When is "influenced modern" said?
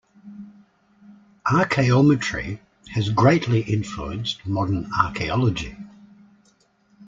3.61-4.89